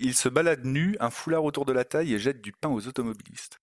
il 0.00 0.14
se 0.14 0.28
balade 0.28 0.64
nu, 0.64 0.96
un 0.98 1.10
foulard 1.10 1.44
autour 1.44 1.66
de 1.66 1.72
la 1.72 1.84
taille 1.84 2.14
et 2.14 2.18
jette 2.18 2.40
du 2.40 2.52
pain 2.52 2.70
aux 2.70 2.88
automobilistes. 2.88 3.60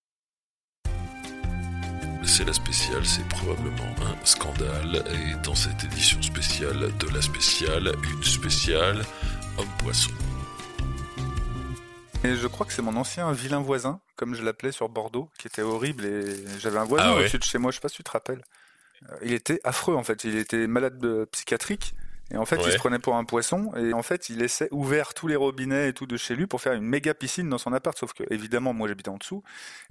C'est 2.24 2.44
la 2.44 2.52
spéciale, 2.52 3.04
c'est 3.04 3.26
probablement 3.28 3.94
un 4.02 4.24
scandale. 4.24 5.02
Et 5.10 5.34
dans 5.44 5.54
cette 5.54 5.82
édition 5.84 6.20
spéciale 6.22 6.96
de 6.96 7.14
la 7.14 7.22
spéciale, 7.22 7.92
une 8.04 8.22
spéciale 8.22 9.02
homme-poisson. 9.56 10.12
Et 12.24 12.36
je 12.36 12.46
crois 12.46 12.66
que 12.66 12.72
c'est 12.72 12.82
mon 12.82 12.96
ancien 12.96 13.32
vilain 13.32 13.60
voisin, 13.60 14.00
comme 14.16 14.34
je 14.34 14.42
l'appelais 14.42 14.72
sur 14.72 14.88
Bordeaux, 14.88 15.30
qui 15.38 15.46
était 15.46 15.62
horrible. 15.62 16.04
Et 16.04 16.44
j'avais 16.58 16.78
un 16.78 16.84
voisin 16.84 17.06
Ah 17.06 17.14
ouais 17.14 17.20
au-dessus 17.22 17.38
de 17.38 17.44
chez 17.44 17.58
moi, 17.58 17.70
je 17.70 17.76
sais 17.76 17.80
pas 17.80 17.88
si 17.88 17.96
tu 17.96 18.04
te 18.04 18.10
rappelles. 18.10 18.44
Euh, 19.10 19.16
Il 19.22 19.32
était 19.32 19.60
affreux 19.64 19.96
en 19.96 20.04
fait. 20.04 20.22
Il 20.24 20.36
était 20.36 20.66
malade 20.66 20.98
de 20.98 21.26
psychiatrique. 21.32 21.94
Et 22.32 22.36
en 22.36 22.44
fait, 22.44 22.56
il 22.66 22.72
se 22.72 22.76
prenait 22.76 22.98
pour 22.98 23.16
un 23.16 23.24
poisson. 23.24 23.72
Et 23.76 23.92
en 23.94 24.02
fait, 24.02 24.28
il 24.28 24.38
laissait 24.38 24.68
ouvert 24.70 25.14
tous 25.14 25.28
les 25.28 25.36
robinets 25.36 25.88
et 25.88 25.92
tout 25.94 26.06
de 26.06 26.16
chez 26.18 26.36
lui 26.36 26.46
pour 26.46 26.60
faire 26.60 26.74
une 26.74 26.84
méga 26.84 27.14
piscine 27.14 27.48
dans 27.48 27.56
son 27.58 27.72
appart. 27.72 27.96
Sauf 27.96 28.12
que, 28.12 28.22
évidemment, 28.30 28.74
moi 28.74 28.86
j'habitais 28.88 29.08
en 29.08 29.16
dessous. 29.16 29.42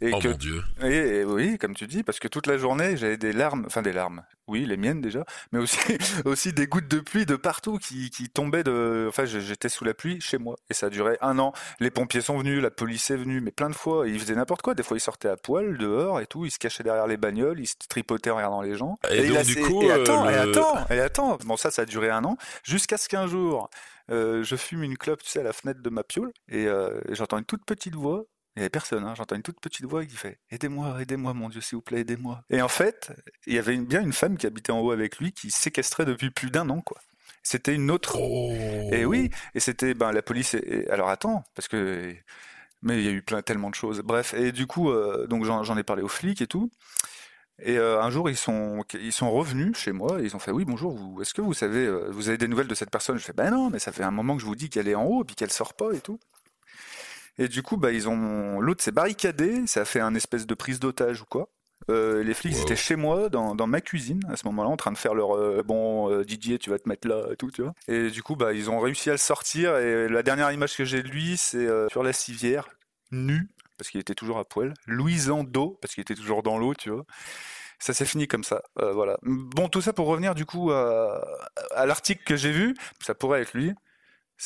Et 0.01 0.11
Oh 0.13 0.19
que 0.19 0.27
mon 0.29 0.35
dieu. 0.35 0.61
et, 0.83 0.95
et 1.19 1.23
oui, 1.25 1.57
comme 1.57 1.73
tu 1.73 1.87
dis, 1.87 2.03
parce 2.03 2.19
que 2.19 2.27
toute 2.27 2.45
la 2.47 2.57
journée, 2.57 2.95
j'avais 2.97 3.17
des 3.17 3.33
larmes, 3.33 3.63
enfin 3.65 3.81
des 3.81 3.91
larmes, 3.93 4.23
oui, 4.47 4.65
les 4.65 4.77
miennes 4.77 5.01
déjà, 5.01 5.25
mais 5.51 5.59
aussi, 5.59 5.79
aussi 6.25 6.53
des 6.53 6.67
gouttes 6.67 6.87
de 6.87 6.99
pluie 6.99 7.25
de 7.25 7.35
partout 7.35 7.77
qui, 7.79 8.09
qui 8.11 8.29
tombaient 8.29 8.63
de. 8.63 9.05
Enfin, 9.09 9.25
j'étais 9.25 9.67
sous 9.69 9.83
la 9.83 9.93
pluie 9.95 10.21
chez 10.21 10.37
moi, 10.37 10.55
et 10.69 10.73
ça 10.73 10.85
a 10.85 10.89
duré 10.89 11.17
un 11.21 11.37
an. 11.39 11.53
Les 11.79 11.89
pompiers 11.91 12.21
sont 12.21 12.37
venus, 12.37 12.61
la 12.61 12.69
police 12.71 13.09
est 13.09 13.17
venue, 13.17 13.41
mais 13.41 13.51
plein 13.51 13.69
de 13.69 13.75
fois, 13.75 14.07
ils 14.07 14.19
faisaient 14.19 14.35
n'importe 14.35 14.61
quoi. 14.61 14.75
Des 14.75 14.83
fois, 14.83 14.95
ils 14.95 15.01
sortaient 15.01 15.27
à 15.27 15.37
poil 15.37 15.77
dehors 15.77 16.19
et 16.21 16.27
tout, 16.27 16.45
ils 16.45 16.51
se 16.51 16.59
cachaient 16.59 16.83
derrière 16.83 17.07
les 17.07 17.17
bagnoles, 17.17 17.59
ils 17.59 17.67
se 17.67 17.75
tripotaient 17.89 18.29
en 18.29 18.35
regardant 18.37 18.61
les 18.61 18.75
gens. 18.77 18.99
Et 19.11 19.27
donc, 19.27 19.37
a- 19.37 19.43
du 19.43 19.57
et- 19.57 19.61
coup, 19.61 19.81
et 19.83 19.91
euh, 19.91 20.01
attends, 20.03 20.29
et 20.29 20.33
le- 20.33 20.39
attends, 20.51 20.85
et 20.91 20.99
attends. 20.99 21.37
Bon, 21.45 21.57
ça, 21.57 21.71
ça 21.71 21.81
a 21.81 21.85
duré 21.85 22.09
un 22.09 22.23
an, 22.23 22.26
jusqu'à 22.63 22.97
ce 22.97 23.07
qu'un 23.07 23.27
jour, 23.27 23.69
euh, 24.11 24.43
je 24.43 24.55
fume 24.55 24.83
une 24.83 24.97
clope, 24.97 25.21
tu 25.23 25.29
sais, 25.29 25.39
à 25.39 25.43
la 25.43 25.53
fenêtre 25.53 25.81
de 25.81 25.89
ma 25.89 26.03
piole, 26.03 26.31
et 26.49 26.65
euh, 26.67 26.99
j'entends 27.11 27.37
une 27.37 27.45
toute 27.45 27.63
petite 27.65 27.95
voix. 27.95 28.23
Il 28.55 28.61
n'y 28.61 28.63
avait 28.63 28.69
personne, 28.71 29.03
hein. 29.03 29.13
j'entends 29.15 29.35
une 29.35 29.43
toute 29.43 29.59
petite 29.61 29.85
voix 29.85 30.03
qui 30.03 30.15
fait 30.15 30.39
Aidez-moi, 30.49 30.99
aidez-moi, 30.99 31.33
mon 31.35 31.47
Dieu, 31.47 31.61
s'il 31.61 31.75
vous 31.75 31.83
plaît, 31.83 31.99
aidez-moi. 31.99 32.41
Et 32.49 32.59
en 32.63 32.67
fait, 32.67 33.11
il 33.45 33.53
y 33.53 33.59
avait 33.59 33.75
une- 33.75 33.85
bien 33.85 34.01
une 34.01 34.13
femme 34.13 34.35
qui 34.35 34.47
habitait 34.47 34.71
en 34.71 34.79
haut 34.79 34.89
avec 34.89 35.19
lui 35.19 35.31
qui 35.31 35.51
séquestrait 35.51 36.05
depuis 36.05 36.31
plus 36.31 36.49
d'un 36.49 36.67
an, 36.71 36.81
quoi. 36.81 36.97
C'était 37.43 37.75
une 37.75 37.91
autre. 37.91 38.17
Oh. 38.19 38.49
Et 38.91 39.05
oui, 39.05 39.29
et 39.53 39.59
c'était 39.59 39.93
ben, 39.93 40.11
la 40.11 40.23
police. 40.23 40.55
Et, 40.55 40.57
et- 40.85 40.89
alors 40.89 41.09
attends, 41.09 41.43
parce 41.55 41.67
que. 41.67 42.15
Mais 42.81 42.99
il 42.99 43.05
y 43.05 43.07
a 43.07 43.11
eu 43.11 43.21
plein, 43.21 43.41
tellement 43.41 43.69
de 43.69 43.75
choses. 43.75 44.01
Bref, 44.01 44.33
et 44.33 44.51
du 44.51 44.67
coup, 44.67 44.89
euh, 44.91 45.27
donc 45.27 45.45
j'en 45.45 45.63
j'en 45.63 45.77
ai 45.77 45.83
parlé 45.83 46.01
aux 46.03 46.07
flics 46.07 46.41
et 46.41 46.47
tout. 46.47 46.71
Et 47.59 47.77
euh, 47.77 48.01
un 48.01 48.09
jour, 48.11 48.29
ils 48.29 48.37
sont, 48.37 48.83
ils 48.93 49.11
sont 49.11 49.31
revenus 49.31 49.75
chez 49.77 49.91
moi 49.91 50.19
et 50.19 50.23
ils 50.25 50.35
ont 50.35 50.39
fait 50.39 50.51
Oui, 50.51 50.63
bonjour, 50.63 50.95
vous, 50.95 51.21
est-ce 51.21 51.33
que 51.33 51.41
vous 51.41 51.53
savez, 51.55 51.85
euh, 51.85 52.07
vous 52.11 52.29
avez 52.29 52.37
des 52.37 52.47
nouvelles 52.47 52.67
de 52.67 52.75
cette 52.75 52.91
personne? 52.91 53.17
Je 53.17 53.23
fais 53.23 53.33
Ben 53.33 53.49
non, 53.49 53.69
mais 53.71 53.79
ça 53.79 53.91
fait 53.91 54.03
un 54.03 54.11
moment 54.11 54.35
que 54.35 54.41
je 54.41 54.45
vous 54.45 54.55
dis 54.55 54.69
qu'elle 54.69 54.87
est 54.87 54.95
en 54.95 55.05
haut 55.05 55.23
et 55.23 55.25
puis 55.25 55.35
qu'elle 55.35 55.51
sort 55.51 55.73
pas 55.73 55.91
et 55.93 55.99
tout. 55.99 56.19
Et 57.39 57.47
du 57.47 57.63
coup, 57.63 57.77
bah, 57.77 57.91
ils 57.91 58.07
ont 58.09 58.59
l'autre 58.59 58.83
s'est 58.83 58.91
barricadé, 58.91 59.65
ça 59.67 59.81
a 59.81 59.85
fait 59.85 59.99
un 59.99 60.13
espèce 60.15 60.45
de 60.47 60.53
prise 60.53 60.79
d'otage 60.79 61.21
ou 61.21 61.25
quoi. 61.25 61.49
Euh, 61.89 62.23
les 62.23 62.33
flics 62.33 62.55
Wow. 62.55 62.61
étaient 62.63 62.75
chez 62.75 62.95
moi, 62.95 63.29
dans, 63.29 63.55
dans 63.55 63.67
ma 63.67 63.79
cuisine, 63.81 64.21
à 64.29 64.35
ce 64.35 64.45
moment-là, 64.47 64.69
en 64.69 64.77
train 64.77 64.91
de 64.91 64.97
faire 64.97 65.13
leur 65.13 65.35
euh, 65.37 65.63
bon 65.63 66.11
euh, 66.11 66.25
Didier, 66.25 66.57
tu 66.59 66.69
vas 66.69 66.79
te 66.79 66.89
mettre 66.89 67.07
là 67.07 67.27
et 67.31 67.35
tout, 67.37 67.49
tu 67.51 67.61
vois. 67.61 67.73
Et 67.87 68.09
du 68.09 68.21
coup, 68.23 68.35
bah, 68.35 68.53
ils 68.53 68.69
ont 68.69 68.79
réussi 68.79 69.09
à 69.09 69.13
le 69.13 69.17
sortir. 69.19 69.77
Et 69.77 70.07
la 70.09 70.21
dernière 70.23 70.51
image 70.51 70.75
que 70.75 70.83
j'ai 70.85 71.01
de 71.01 71.07
lui, 71.07 71.37
c'est 71.37 71.67
sur 71.89 72.03
la 72.03 72.13
civière, 72.13 72.67
nu, 73.11 73.47
parce 73.77 73.89
qu'il 73.89 74.01
était 74.01 74.15
toujours 74.15 74.39
à 74.39 74.45
poil, 74.45 74.73
luisant 74.87 75.43
d'eau, 75.43 75.77
parce 75.81 75.93
qu'il 75.93 76.01
était 76.01 76.15
toujours 76.15 76.43
dans 76.43 76.57
l'eau, 76.57 76.73
tu 76.73 76.89
vois. 76.89 77.05
Ça 77.79 77.93
s'est 77.93 78.05
fini 78.05 78.27
comme 78.27 78.43
ça, 78.43 78.63
euh, 78.79 78.91
voilà. 78.91 79.17
Bon, 79.21 79.69
tout 79.69 79.81
ça 79.81 79.93
pour 79.93 80.07
revenir 80.07 80.33
du 80.35 80.45
coup 80.45 80.71
à 80.71 81.85
l'article 81.85 82.23
que 82.23 82.35
j'ai 82.35 82.51
vu, 82.51 82.75
ça 82.99 83.13
pourrait 83.13 83.41
être 83.41 83.53
lui. 83.53 83.73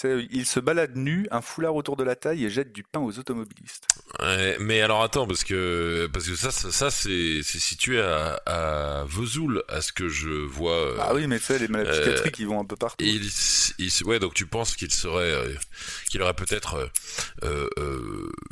Il 0.04 0.46
se 0.46 0.60
balade 0.62 0.96
nu, 0.96 1.28
un 1.32 1.42
foulard 1.42 1.76
autour 1.76 1.98
de 1.98 2.04
la 2.06 2.16
taille 2.16 2.46
et 2.46 2.50
jette 2.50 2.72
du 2.72 2.82
pain 2.84 3.02
aux 3.02 3.20
automobilistes. 3.20 3.88
Ouais, 4.20 4.56
mais 4.60 4.82
alors 4.82 5.04
attends 5.04 5.28
parce 5.28 5.44
que 5.44 6.08
parce 6.14 6.28
que 6.28 6.36
ça 6.36 6.50
ça, 6.52 6.72
ça, 6.72 6.90
c'est 6.90 7.42
c'est 7.44 7.60
situé 7.60 8.02
à, 8.02 8.36
à 8.46 9.04
Vesoul 9.06 9.64
à 9.68 9.82
ce 9.82 9.92
que 9.92 10.08
je 10.08 10.30
vois. 10.30 10.72
euh, 10.78 10.98
Ah 11.02 11.14
oui, 11.14 11.28
mais 11.28 11.40
tu 11.40 11.46
sais, 11.46 11.60
les 11.60 11.68
malades 11.68 11.88
euh, 11.88 12.00
psychiatriques, 12.02 12.40
ils 12.40 12.48
vont 12.48 12.60
un 12.62 12.66
peu 12.66 12.78
partout. 12.78 13.04
Il, 13.04 13.30
il- 13.80 14.04
ouais, 14.06 14.20
donc 14.20 14.34
tu 14.34 14.46
penses 14.46 14.76
qu'il 14.78 14.92
serait, 14.92 15.32
euh, 15.32 15.54
qu'il 16.10 16.22
aurait 16.22 16.34
peut-être 16.36 16.90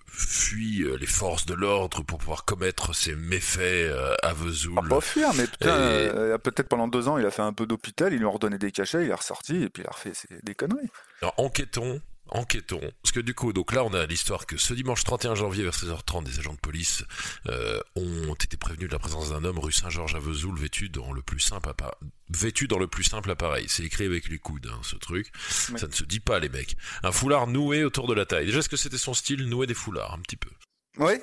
fui 0.07 0.83
les 0.99 1.07
forces 1.07 1.45
de 1.45 1.53
l'ordre 1.53 2.03
pour 2.03 2.17
pouvoir 2.17 2.45
commettre 2.45 2.93
ses 2.93 3.15
méfaits 3.15 3.91
à 4.23 4.33
Vesoul. 4.33 4.75
Ah, 4.77 4.87
pas 4.89 5.01
fuir, 5.01 5.33
mais 5.35 5.47
putain, 5.47 6.33
Et- 6.35 6.37
peut-être 6.39 6.67
pendant 6.67 6.87
deux 6.87 7.07
ans, 7.07 7.17
il 7.17 7.25
a 7.25 7.31
fait 7.31 7.41
un 7.41 7.53
peu 7.53 7.65
d'hôpital, 7.65 8.13
il 8.13 8.19
lui 8.19 8.25
a 8.25 8.29
redonné 8.29 8.57
des 8.57 8.71
cachets, 8.71 9.03
il 9.05 9.09
est 9.09 9.13
ressorti, 9.13 9.63
et 9.63 9.69
puis 9.69 9.83
il 9.83 9.87
a 9.87 9.91
refait 9.91 10.11
des 10.43 10.55
conneries. 10.55 10.89
Alors 11.21 11.33
enquêtons, 11.37 12.01
enquêtons, 12.29 12.79
parce 13.03 13.11
que 13.11 13.19
du 13.19 13.33
coup, 13.33 13.51
donc 13.53 13.73
là, 13.73 13.83
on 13.83 13.93
a 13.93 14.05
l'histoire 14.05 14.45
que 14.45 14.57
ce 14.57 14.73
dimanche 14.73 15.03
31 15.03 15.35
janvier 15.35 15.63
vers 15.63 15.73
16h30, 15.73 16.23
des 16.23 16.39
agents 16.39 16.53
de 16.53 16.59
police 16.59 17.03
euh, 17.47 17.79
ont 17.95 18.33
été 18.35 18.55
prévenus 18.55 18.87
de 18.87 18.93
la 18.93 18.99
présence 18.99 19.29
d'un 19.31 19.43
homme 19.43 19.59
rue 19.59 19.71
Saint-Georges 19.71 20.15
à 20.15 20.19
Vesoul 20.19 20.57
vêtu 20.57 20.89
dans 20.89 21.11
le 21.11 21.21
plus 21.21 21.39
simple 21.39 21.69
appa- 21.69 21.95
vêtu 22.29 22.67
dans 22.67 22.79
le 22.79 22.87
plus 22.87 23.03
simple 23.03 23.31
appareil. 23.31 23.65
C'est 23.67 23.83
écrit 23.83 24.05
avec 24.05 24.29
les 24.29 24.37
coudes, 24.39 24.67
hein, 24.71 24.79
ce 24.83 24.95
truc. 24.95 25.31
Ouais. 25.71 25.77
Ça 25.79 25.87
ne 25.87 25.91
se 25.93 26.03
dit 26.03 26.19
pas, 26.21 26.39
les 26.39 26.49
mecs. 26.49 26.77
Un 27.03 27.11
foulard 27.11 27.47
noué 27.47 27.83
autour 27.83 28.07
de 28.07 28.13
la 28.13 28.25
taille. 28.25 28.45
Déjà, 28.45 28.59
est-ce 28.59 28.69
que 28.69 28.77
c'était 28.77 28.97
son 28.97 29.13
style, 29.13 29.45
nouer 29.49 29.67
des 29.67 29.73
foulards, 29.73 30.13
un 30.13 30.19
petit 30.19 30.37
peu? 30.37 30.49
Oui, 30.97 31.13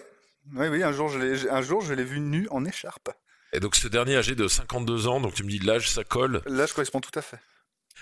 oui, 0.55 0.69
oui, 0.69 0.83
un 0.83 0.93
jour, 0.93 1.09
je 1.09 1.19
l'ai, 1.19 1.49
un 1.49 1.63
jour, 1.63 1.81
je 1.83 1.95
l'ai 1.95 2.05
vu 2.05 2.21
nu 2.21 2.47
en 2.51 2.65
écharpe. 2.65 3.11
Et 3.53 3.61
donc 3.61 3.77
ce 3.77 3.89
dernier 3.89 4.17
âgé 4.17 4.35
de 4.35 4.49
52 4.49 5.07
ans, 5.07 5.21
donc 5.21 5.33
tu 5.35 5.43
me 5.45 5.49
dis 5.49 5.61
l'âge, 5.61 5.89
ça 5.91 6.05
colle, 6.05 6.43
Là, 6.47 6.67
je 6.67 6.75
correspond 6.75 7.01
tout 7.01 7.17
à 7.19 7.23
fait. 7.23 7.39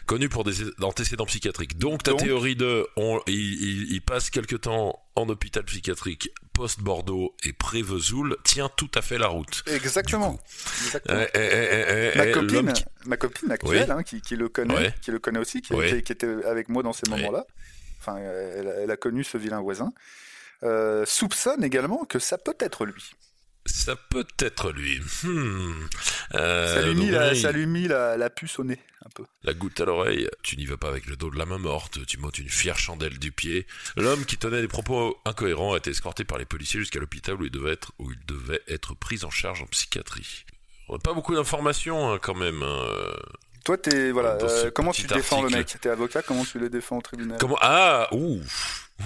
Connu 0.07 0.29
pour 0.29 0.45
des 0.45 0.55
antécédents 0.83 1.27
psychiatriques. 1.27 1.79
Donc 1.79 2.03
ta 2.03 2.11
Donc 2.13 2.21
théorie 2.21 2.57
de, 2.57 2.87
on, 2.97 3.21
il, 3.27 3.35
il- 3.35 3.93
il 3.93 4.01
passe 4.03 4.31
quelque 4.31 4.57
temps 4.57 5.01
en 5.17 5.29
hôpital 5.29 5.65
psychiatrique 5.65 6.31
post-Bordeaux 6.53 7.35
et 7.45 7.53
pré-Vesoul 7.53 8.37
tient 8.45 8.69
tout 8.77 8.91
à 8.95 9.03
fait 9.03 9.19
la 9.19 9.27
route. 9.29 9.63
Exactement. 9.67 10.39
Eh, 10.95 10.99
eh, 11.13 11.29
eh, 11.35 12.11
eh, 12.15 12.19
ma 12.19 12.27
copine, 12.29 12.53
l'homme 12.53 12.73
qui- 12.73 12.85
ma 13.07 13.17
copine 13.17 13.51
actuelle, 13.51 13.87
Oui. 13.89 13.95
hein, 13.99 14.03
qui, 14.03 14.21
qui 14.21 14.37
le 14.37 14.49
connaît, 14.49 14.75
Ouais. 14.75 14.95
qui 15.03 15.11
le 15.11 15.19
connaît 15.19 15.39
aussi, 15.41 15.63
qui, 15.63 15.75
était 15.75 16.27
avec 16.45 16.69
moi 16.69 16.83
dans 16.83 16.93
ces 16.93 17.09
moments-là. 17.11 17.45
Enfin, 18.01 18.19
elle, 18.19 18.69
a- 18.69 18.75
elle 18.83 18.91
a 18.91 18.97
connu 18.97 19.25
ce 19.25 19.37
vilain 19.39 19.61
voisin. 19.63 19.93
Euh, 20.63 21.05
soupçonne 21.07 21.63
également 21.65 22.05
que 22.05 22.19
ça 22.19 22.39
peut 22.39 22.57
être 22.61 22.87
lui. 22.87 23.11
Ça 23.67 23.97
peut 23.97 24.27
être 24.41 24.73
lui. 24.73 25.01
Hmm. 25.23 25.89
Euh, 26.35 26.75
ça 26.75 26.83
lui 26.87 26.95
mit, 26.95 27.11
la, 27.11 27.31
oui, 27.33 27.41
ça 27.41 27.51
lui 27.53 27.67
mit 27.67 27.89
la, 27.89 28.17
la 28.17 28.29
puce 28.29 28.59
au 28.59 28.65
nez, 28.65 28.79
un 29.05 29.09
peu. 29.15 29.25
La 29.43 29.55
goutte 29.55 29.81
à 29.81 29.85
l'oreille, 29.87 30.29
tu 30.43 30.57
n'y 30.57 30.67
vas 30.67 30.77
pas 30.77 30.89
avec 30.89 31.07
le 31.07 31.17
dos 31.17 31.31
de 31.31 31.39
la 31.39 31.47
main 31.47 31.59
morte, 31.59 32.05
tu 32.07 32.19
montes 32.19 32.39
une 32.39 32.49
fière 32.51 32.79
chandelle 32.79 33.19
du 33.19 33.33
pied. 33.33 33.67
L'homme 33.97 34.25
qui 34.27 34.37
tenait 34.37 34.61
des 34.61 34.69
propos 34.69 35.19
incohérents 35.25 35.73
a 35.75 35.79
été 35.79 35.91
escorté 35.91 36.25
par 36.25 36.37
les 36.39 36.45
policiers 36.45 36.81
jusqu'à 36.81 37.01
l'hôpital 37.01 37.37
où 37.41 37.45
il 37.45 37.51
devait 37.51 37.73
être, 37.73 37.93
où 37.99 38.11
il 38.13 38.19
devait 38.27 38.63
être 38.69 38.95
pris 38.95 39.25
en 39.25 39.31
charge 39.31 39.63
en 39.63 39.67
psychiatrie. 39.67 40.45
Pas 41.03 41.15
beaucoup 41.15 41.35
d'informations 41.35 42.13
hein, 42.13 42.19
quand 42.21 42.35
même. 42.35 42.63
hein. 42.63 42.87
Toi, 43.65 43.79
t'es, 43.79 44.11
voilà, 44.11 44.37
euh, 44.43 44.71
comment 44.71 44.93
tu 44.93 45.07
défends 45.07 45.43
le 45.43 45.49
mec? 45.49 45.75
T'es 45.81 45.89
avocat, 45.89 46.23
comment 46.23 46.45
tu 46.45 46.59
le 46.59 46.69
défends 46.69 46.99
au 46.99 47.03
tribunal? 47.03 47.39
Comment 47.41 47.57
Ah, 47.63 48.09
ouh, 48.13 48.39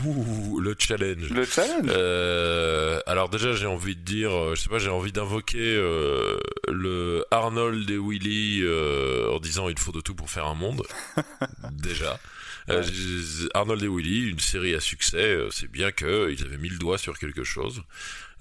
ouh, 0.04 0.58
le 0.60 0.74
challenge. 0.76 1.30
Le 1.30 1.44
challenge? 1.44 1.86
Euh, 1.88 3.00
alors 3.06 3.28
déjà 3.28 3.52
j'ai 3.52 3.66
envie 3.66 3.94
de 3.94 4.00
dire, 4.02 4.32
euh, 4.36 4.54
je 4.56 4.62
sais 4.62 4.69
pas, 4.69 4.78
j'ai 4.80 4.91
envie 4.91 5.12
d'invoquer 5.12 5.58
euh, 5.76 6.38
le 6.66 7.24
Arnold 7.30 7.88
et 7.88 7.98
Willy 7.98 8.62
euh, 8.62 9.30
en 9.30 9.38
disant 9.38 9.69
il 9.69 9.78
faut 9.78 9.92
de 9.92 10.00
tout 10.00 10.16
pour 10.16 10.28
faire 10.28 10.46
un 10.46 10.54
monde. 10.54 10.82
déjà. 11.72 12.12
Euh, 12.14 12.82
Ouais. 12.82 12.84
Arnold 13.54 13.82
et 13.82 13.88
Willy, 13.88 14.28
une 14.28 14.40
série 14.40 14.75
à 14.75 14.80
succès, 14.80 15.38
c'est 15.50 15.70
bien 15.70 15.90
que 15.90 16.30
ils 16.30 16.44
avaient 16.44 16.58
mis 16.58 16.69
le 16.69 16.76
doigt 16.76 16.98
sur 16.98 17.19
quelque 17.19 17.42
chose. 17.42 17.82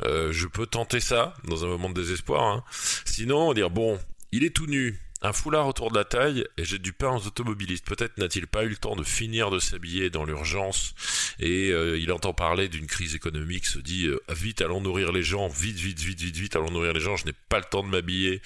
Euh, 0.03 0.33
je 0.33 0.47
peux 0.47 0.65
tenter 0.65 0.99
ça 0.99 1.33
dans 1.45 1.63
un 1.63 1.67
moment 1.69 1.89
de 1.89 1.93
désespoir. 2.01 2.43
hein. 2.43 2.63
Sinon, 3.05 3.53
dire 3.53 3.69
bon, 3.69 3.97
il 4.33 4.43
est 4.43 4.53
tout 4.53 4.65
nu, 4.67 4.99
un 5.21 5.33
foulard 5.33 5.67
autour 5.67 5.91
de 5.91 5.97
la 5.97 6.03
taille 6.03 6.45
et 6.57 6.65
jette 6.65 6.81
du 6.81 6.93
pain 6.93 7.15
aux 7.15 7.25
automobilistes. 7.25 7.85
Peut-être 7.85 8.17
n'a-t-il 8.17 8.47
pas 8.47 8.63
eu 8.63 8.69
le 8.69 8.77
temps 8.77 8.95
de 8.95 9.03
finir 9.03 9.49
de 9.49 9.59
s'habiller 9.59 10.09
dans 10.09 10.25
l'urgence 10.25 10.93
et 11.39 11.71
euh, 11.71 11.97
il 11.97 12.11
entend 12.11 12.33
parler 12.33 12.69
d'une 12.69 12.85
crise 12.85 13.15
économique, 13.15 13.65
se 13.65 13.79
dit 13.79 14.05
euh, 14.05 14.21
vite 14.29 14.61
allons 14.61 14.81
nourrir 14.81 15.11
les 15.11 15.23
gens, 15.23 15.47
vite 15.47 15.77
vite 15.77 15.99
vite 15.99 16.21
vite 16.21 16.35
vite 16.35 16.55
allons 16.55 16.71
nourrir 16.71 16.93
les 16.93 16.99
gens. 16.99 17.15
Je 17.15 17.25
n'ai 17.25 17.33
pas 17.49 17.57
le 17.57 17.65
temps 17.65 17.83
de 17.83 17.89
m'habiller. 17.89 18.41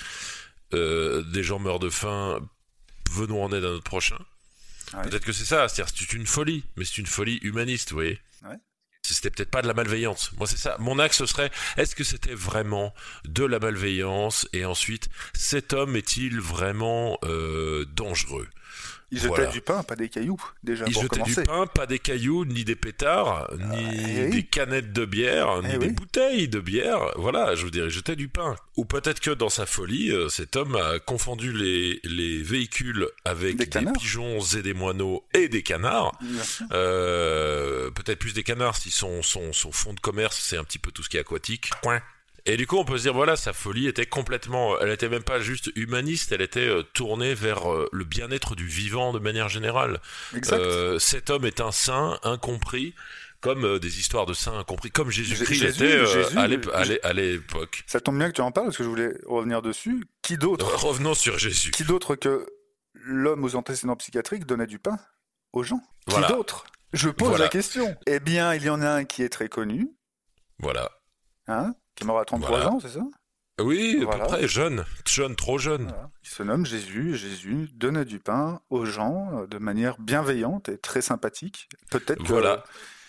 Euh, 0.74 1.22
des 1.24 1.44
gens 1.44 1.60
meurent 1.60 1.80
de 1.80 1.90
faim. 1.90 2.40
Venons 3.12 3.44
en 3.44 3.52
aide 3.52 3.66
à 3.66 3.70
notre 3.70 3.84
prochain. 3.84 4.18
Ouais. 4.94 5.04
Peut-être 5.04 5.26
que 5.26 5.34
c'est 5.34 5.46
ça. 5.46 5.68
C'est-à-dire 5.68 5.94
c'est 5.96 6.14
une 6.14 6.26
folie, 6.26 6.64
mais 6.78 6.86
c'est 6.86 7.00
une 7.00 7.06
folie 7.06 7.40
humaniste, 7.42 7.90
vous 7.92 7.98
voyez. 7.98 8.20
C'était 9.14 9.30
peut-être 9.30 9.52
pas 9.52 9.62
de 9.62 9.68
la 9.68 9.74
malveillance. 9.74 10.32
Moi, 10.38 10.48
c'est 10.48 10.58
ça. 10.58 10.76
Mon 10.80 11.00
axe 11.00 11.24
serait 11.26 11.52
est-ce 11.78 11.96
que 11.96 12.04
c'était 12.04 12.34
vraiment 12.34 12.94
de 13.26 13.44
la 13.44 13.60
malveillance? 13.60 14.48
Et 14.54 14.66
ensuite, 14.66 15.10
cet 15.34 15.74
homme 15.74 15.96
est-il 15.96 16.40
vraiment 16.40 17.18
euh, 17.24 17.86
dangereux? 17.86 18.48
Il 19.12 19.18
jetait 19.20 19.28
Voilà. 19.28 19.46
du 19.52 19.62
pain, 19.62 19.84
pas 19.84 19.96
des 19.98 20.08
cailloux, 20.08 20.42
déjà, 20.64 20.86
Il 20.88 20.94
pour 20.94 21.04
jetait 21.04 21.16
commencer. 21.20 21.42
du 21.42 21.48
pain, 21.48 21.68
pas 21.68 21.86
des 21.86 22.00
cailloux, 22.00 22.46
ni 22.46 22.64
des 22.64 22.76
pétards, 22.78 23.52
ni 23.58 23.86
eh 24.18 24.24
oui. 24.26 24.30
des 24.32 24.44
canettes 24.44 24.94
de 24.94 25.04
bière, 25.06 25.62
ni 25.64 25.70
Eh 25.74 25.78
des 25.78 25.88
oui. 25.88 25.92
bouteilles 25.92 26.48
de 26.48 26.60
bière. 26.62 27.12
Voilà, 27.18 27.56
je 27.56 27.66
veux 27.66 27.72
dire, 27.72 27.84
il 27.86 27.90
jetait 27.90 28.16
du 28.16 28.30
pain. 28.30 28.56
Ou 28.78 28.86
peut-être 28.86 29.20
que 29.20 29.32
dans 29.32 29.50
sa 29.50 29.66
folie, 29.66 30.12
euh, 30.12 30.30
cet 30.30 30.56
homme 30.56 30.76
a 30.78 31.00
confondu 31.00 31.52
les, 31.52 32.00
les 32.06 32.42
véhicules 32.42 33.08
avec 33.26 33.58
Des 33.58 33.66
des, 33.66 33.92
pigeons 34.00 34.40
et 34.58 34.62
des 34.62 34.74
moineaux 34.74 35.26
et 35.34 35.50
des 35.50 35.62
canards. 35.62 36.18
Euh, 36.72 37.92
peut-être 37.92 38.20
plus 38.20 38.34
des 38.34 38.44
canards 38.44 38.78
si 38.78 38.92
son, 38.92 39.22
son, 39.22 39.52
son 39.54 39.72
fond 39.72 39.94
de 39.94 40.00
commerce 40.00 40.40
c'est 40.42 40.58
un 40.58 40.64
petit 40.64 40.80
peu 40.80 40.92
tout 40.92 41.04
ce 41.04 41.10
qui 41.10 41.18
est 41.18 41.20
aquatique. 41.22 41.70
Coin. 41.84 42.02
Et 42.46 42.58
du 42.58 42.66
coup, 42.68 42.78
on 42.78 42.86
peut 42.86 42.98
se 42.98 43.04
dire, 43.04 43.14
voilà, 43.14 43.36
sa 43.36 43.54
folie 43.54 43.88
était 43.88 44.06
complètement, 44.08 44.80
elle 44.80 44.90
était 44.90 45.10
même 45.10 45.24
pas 45.24 45.40
juste 45.40 45.72
humaniste, 45.76 46.32
elle 46.32 46.42
était 46.42 46.68
euh, 46.68 46.82
tournée 46.82 47.34
vers 47.36 47.72
euh, 47.72 47.88
le 47.92 48.04
bien-être 48.04 48.56
du 48.56 48.66
vivant 48.66 49.14
de 49.14 49.20
manière 49.20 49.48
générale. 49.50 50.02
Exact. 50.36 50.60
Euh, 50.60 50.98
cet 51.00 51.30
homme 51.30 51.46
est 51.46 51.62
un 51.62 51.72
saint 51.72 52.20
incompris, 52.24 52.96
comme 53.42 53.66
euh, 53.66 53.80
des 53.80 54.00
histoires 54.00 54.26
de 54.26 54.34
saints 54.34 54.58
incompris, 54.58 54.90
comme 54.92 55.10
Jésus-Christ 55.12 55.54
Jésus, 55.60 55.84
l'était 55.84 55.96
euh, 55.98 56.06
Jésus, 56.24 57.00
à 57.04 57.14
l'époque. 57.14 57.84
Ça 57.88 58.00
tombe 58.00 58.18
bien 58.18 58.30
que 58.30 58.36
tu 58.36 58.42
en 58.42 58.52
parles 58.52 58.68
parce 58.68 58.78
que 58.78 58.84
je 58.84 58.90
voulais 58.90 59.14
revenir 59.26 59.62
dessus. 59.62 60.04
Qui 60.24 60.38
d'autre 60.38 60.66
Revenons 60.86 61.14
sur 61.14 61.38
Jésus. 61.38 61.70
Qui 61.72 61.84
d'autre 61.84 62.16
que 62.16 62.46
l'homme 62.94 63.44
aux 63.44 63.56
antécédents 63.56 63.96
psychiatriques 63.96 64.46
donnait 64.46 64.68
du 64.68 64.80
pain 64.80 64.98
aux 65.54 65.64
gens? 65.64 65.82
Voilà. 66.08 66.28
Qui 66.28 66.34
d'autre? 66.34 66.66
Je 66.94 67.10
pose 67.10 67.30
Voilà. 67.30 67.46
la 67.46 67.50
question. 67.50 67.96
Eh 68.08 68.20
bien, 68.20 68.54
il 68.56 68.64
y 68.64 68.70
en 68.70 68.82
a 68.82 68.90
un 68.90 69.06
qui 69.06 69.24
est 69.24 69.30
très 69.30 69.48
connu, 69.48 69.90
Voilà. 70.60 70.92
hein, 71.48 71.74
qui 72.02 72.06
est 72.06 72.08
mort 72.08 72.20
à 72.20 72.26
33 72.26 72.50
Voilà. 72.50 72.70
ans, 72.72 72.80
c'est 72.80 72.90
ça? 72.90 73.02
Oui, 73.62 74.00
à 74.02 74.06
Voilà. 74.06 74.26
peu 74.26 74.30
près, 74.32 74.48
jeune, 74.48 74.86
jeune, 75.08 75.36
trop 75.36 75.58
jeune. 75.60 75.84
Voilà. 75.84 76.10
Il 76.24 76.30
se 76.30 76.42
nomme 76.44 76.66
Jésus. 76.66 77.16
Jésus 77.16 77.70
donnait 77.76 78.06
du 78.06 78.20
pain 78.20 78.60
aux 78.70 78.86
gens 78.86 79.30
euh, 79.34 79.48
de 79.48 79.58
manière 79.60 80.00
bienveillante 80.00 80.70
et 80.70 80.78
très 80.78 81.02
sympathique. 81.02 81.70
Peut-être 81.92 82.24
que 82.24 82.28
Voilà. 82.28 82.64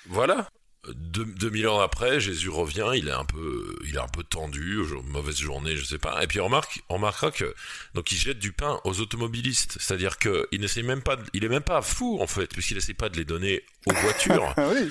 Voilà. 0.09 0.49
Deux- 0.95 1.25
2000 1.25 1.69
ans 1.69 1.81
après, 1.81 2.19
Jésus 2.19 2.49
revient, 2.51 2.91
il 2.97 3.07
est 3.07 3.13
un 3.13 3.25
peu, 3.25 3.77
il 3.87 3.95
est 3.95 4.01
un 4.01 4.09
peu 4.09 4.25
tendu, 4.25 4.79
mauvaise 5.05 5.37
journée, 5.37 5.77
je 5.77 5.85
sais 5.85 5.97
pas. 5.99 6.21
Et 6.25 6.27
puis 6.27 6.41
on 6.41 6.47
remarque, 6.47 6.83
on 6.89 6.95
remarquera 6.95 7.31
que 7.31 7.55
donc 7.95 8.11
il 8.11 8.17
jette 8.17 8.41
du 8.41 8.51
pain 8.53 8.81
aux 8.83 9.01
automobilistes, 9.01 9.77
c'est-à-dire 9.81 10.19
que 10.19 10.49
il 10.51 10.61
n'essaie 10.61 10.83
même 10.83 11.01
pas, 11.03 11.15
de- 11.15 11.23
il 11.35 11.45
est 11.45 11.49
même 11.49 11.63
pas 11.63 11.83
fou 11.83 12.19
en 12.21 12.27
fait, 12.27 12.49
puisqu'il 12.49 12.77
essaie 12.79 12.95
pas 12.95 13.09
de 13.09 13.17
les 13.17 13.25
donner 13.25 13.63
aux 13.87 13.93
voitures. 13.95 14.53
Ah 14.57 14.71
oui. 14.75 14.91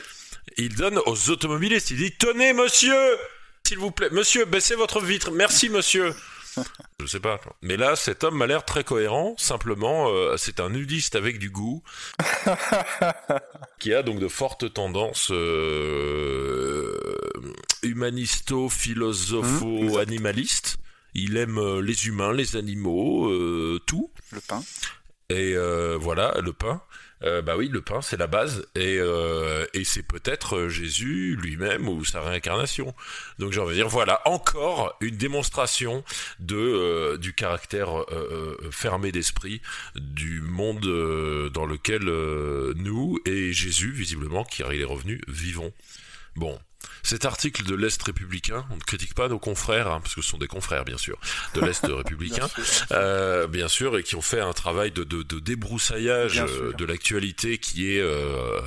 il 0.57 0.73
donne 0.75 0.97
aux 1.05 1.29
automobilistes. 1.29 1.91
Il 1.91 1.97
dit 1.97 2.13
tenez 2.17 2.53
monsieur, 2.53 2.95
s'il 3.67 3.79
vous 3.79 3.91
plaît, 3.91 4.09
monsieur, 4.11 4.45
baissez 4.45 4.75
votre 4.75 5.01
vitre, 5.01 5.31
merci 5.31 5.69
monsieur. 5.69 6.13
Je 6.99 7.05
sais 7.05 7.19
pas. 7.19 7.39
Mais 7.61 7.77
là, 7.77 7.95
cet 7.95 8.23
homme 8.23 8.37
m'a 8.37 8.47
l'air 8.47 8.65
très 8.65 8.83
cohérent. 8.83 9.35
Simplement, 9.37 10.09
euh, 10.09 10.35
c'est 10.37 10.59
un 10.59 10.69
nudiste 10.69 11.15
avec 11.15 11.39
du 11.39 11.49
goût 11.49 11.81
qui 13.79 13.93
a 13.93 14.03
donc 14.03 14.19
de 14.19 14.27
fortes 14.27 14.73
tendances 14.73 15.29
euh, 15.31 16.97
humanisto, 17.83 18.69
philosopho, 18.69 19.97
animalistes. 19.97 20.77
Il 21.13 21.37
aime 21.37 21.57
euh, 21.57 21.81
les 21.81 22.07
humains, 22.07 22.33
les 22.33 22.55
animaux, 22.55 23.29
euh, 23.29 23.79
tout. 23.85 24.09
Le 24.31 24.39
pain. 24.39 24.63
Et 25.31 25.55
euh, 25.55 25.97
voilà, 25.97 26.35
le 26.43 26.51
pain. 26.51 26.81
Euh, 27.23 27.41
bah 27.41 27.55
oui, 27.55 27.69
le 27.69 27.81
pain, 27.81 28.01
c'est 28.01 28.17
la 28.17 28.27
base. 28.27 28.67
Et, 28.75 28.97
euh, 28.99 29.65
c'est 29.85 30.05
peut-être 30.05 30.67
Jésus 30.67 31.37
lui-même 31.41 31.87
ou 31.87 32.03
sa 32.03 32.19
réincarnation. 32.19 32.93
Donc 33.39 33.53
j'ai 33.53 33.61
envie 33.61 33.71
de 33.71 33.75
dire, 33.75 33.87
voilà, 33.87 34.21
encore 34.25 34.97
une 34.99 35.15
démonstration 35.15 36.03
du 36.39 37.33
caractère 37.33 38.05
fermé 38.71 39.13
d'esprit 39.13 39.61
du 39.95 40.41
monde 40.41 40.81
dans 41.53 41.65
lequel 41.65 42.03
nous 42.75 43.19
et 43.25 43.53
Jésus, 43.53 43.91
visiblement, 43.91 44.45
il 44.59 44.81
est 44.81 44.83
revenu, 44.83 45.21
vivons. 45.29 45.71
Bon. 46.35 46.59
Cet 47.03 47.25
article 47.25 47.63
de 47.63 47.75
l'Est 47.75 48.01
républicain, 48.01 48.65
on 48.69 48.75
ne 48.75 48.81
critique 48.81 49.13
pas 49.15 49.27
nos 49.27 49.39
confrères, 49.39 49.87
hein, 49.87 49.99
parce 50.01 50.15
que 50.15 50.21
ce 50.21 50.29
sont 50.29 50.37
des 50.37 50.47
confrères, 50.47 50.85
bien 50.85 50.97
sûr, 50.97 51.19
de 51.53 51.61
l'Est 51.65 51.85
républicain. 51.85 52.47
Bien 52.55 52.63
sûr. 52.63 52.85
Euh, 52.91 53.47
bien 53.47 53.67
sûr, 53.67 53.97
et 53.97 54.03
qui 54.03 54.15
ont 54.15 54.21
fait 54.21 54.39
un 54.39 54.53
travail 54.53 54.91
de, 54.91 55.03
de, 55.03 55.23
de 55.23 55.39
débroussaillage 55.39 56.39
euh, 56.39 56.73
de 56.73 56.85
l'actualité 56.85 57.57
qui 57.57 57.95
est 57.95 58.01
euh, 58.01 58.59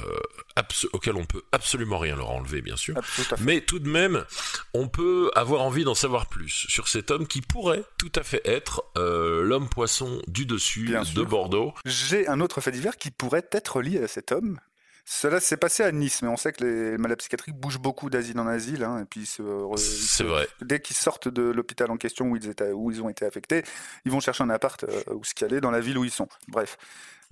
auquel 0.92 1.16
on 1.16 1.24
peut 1.24 1.42
absolument 1.52 1.98
rien 1.98 2.16
leur 2.16 2.30
enlever, 2.30 2.62
bien 2.62 2.76
sûr. 2.76 2.96
Ah. 2.96 3.36
Mais 3.40 3.60
tout 3.60 3.78
de 3.78 3.88
même, 3.88 4.24
on 4.72 4.88
peut 4.88 5.30
avoir 5.34 5.62
envie 5.62 5.84
d'en 5.84 5.94
savoir 5.94 6.26
plus 6.26 6.66
sur 6.68 6.88
cet 6.88 7.10
homme 7.10 7.26
qui 7.26 7.40
pourrait 7.40 7.84
tout 7.98 8.12
à 8.14 8.22
fait 8.22 8.42
être 8.44 8.84
l'homme 8.96 9.68
poisson 9.68 10.20
du 10.28 10.46
dessus 10.46 10.84
Bien 10.84 11.02
de 11.02 11.06
sûr. 11.06 11.26
Bordeaux. 11.26 11.74
J'ai 11.84 12.28
un 12.28 12.40
autre 12.40 12.60
fait 12.60 12.70
divers 12.70 12.96
qui 12.96 13.10
pourrait 13.10 13.48
être 13.52 13.80
lié 13.80 14.02
à 14.02 14.08
cet 14.08 14.32
homme. 14.32 14.58
Cela 15.06 15.38
s'est 15.38 15.58
passé 15.58 15.82
à 15.82 15.92
Nice, 15.92 16.22
mais 16.22 16.28
on 16.28 16.36
sait 16.38 16.52
que 16.52 16.64
les 16.64 16.96
malades 16.96 17.18
psychiatriques 17.18 17.54
bougent 17.56 17.78
beaucoup 17.78 18.08
d'asile 18.08 18.38
en 18.40 18.46
asile, 18.46 18.84
hein, 18.84 19.00
et 19.02 19.04
puis 19.04 19.20
ils 19.20 19.26
se- 19.26 19.42
ils 19.42 19.78
se- 19.78 20.06
C'est 20.16 20.24
vrai. 20.24 20.48
dès 20.62 20.80
qu'ils 20.80 20.96
sortent 20.96 21.28
de 21.28 21.42
l'hôpital 21.42 21.90
en 21.90 21.98
question 21.98 22.26
où 22.30 22.36
ils, 22.36 22.48
étaient, 22.48 22.72
où 22.72 22.90
ils 22.90 23.02
ont 23.02 23.10
été 23.10 23.26
affectés, 23.26 23.64
ils 24.06 24.10
vont 24.12 24.20
chercher 24.20 24.44
un 24.44 24.50
appart 24.50 24.82
euh, 24.84 25.02
où 25.14 25.22
se 25.22 25.34
caler 25.34 25.60
dans 25.60 25.70
la 25.70 25.80
ville 25.80 25.98
où 25.98 26.04
ils 26.04 26.10
sont. 26.10 26.28
Bref. 26.48 26.78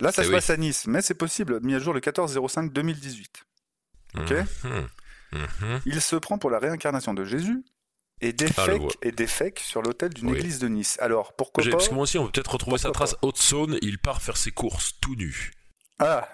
Là, 0.01 0.13
ça 0.13 0.23
se 0.23 0.29
oui. 0.29 0.35
passe 0.35 0.51
à 0.51 0.57
Nice, 0.59 0.87
mais 0.87 1.01
c'est 1.01 1.15
possible, 1.15 1.61
mis 1.63 1.75
à 1.75 1.79
jour 1.79 1.95
le 1.95 2.01
14-05-2018. 2.01 3.45
Ok. 4.19 4.31
Mhm. 4.65 4.89
Mhm. 5.33 5.81
Il 5.87 6.01
se 6.03 6.17
prend 6.17 6.37
pour 6.39 6.51
la 6.51 6.59
réincarnation 6.59 7.15
de 7.15 7.25
Jésus 7.25 7.65
et 8.21 8.35
Ah, 8.59 8.67
le 8.67 8.75
voit. 8.75 8.91
et 9.01 9.13
défèque 9.13 9.61
sur 9.61 9.81
l'hôtel 9.81 10.13
d'une 10.13 10.31
Oui. 10.31 10.39
église 10.39 10.59
de 10.59 10.69
Nice. 10.69 10.99
Alors, 11.01 11.33
pourquoi 11.35 11.65
pas 11.65 11.71
Parce 11.71 11.89
que 11.89 11.95
moi 11.95 12.03
aussi, 12.03 12.19
on 12.19 12.27
peut 12.27 12.33
peut-être 12.33 12.53
retrouver 12.53 12.77
sa 12.79 12.91
trace. 12.91 13.17
Haute-Saône, 13.23 13.79
il 13.81 13.99
part 13.99 14.21
faire 14.21 14.37
ses 14.37 14.51
courses 14.51 14.93
tout 15.01 15.15
nu. 15.17 15.53
Ah, 15.99 16.29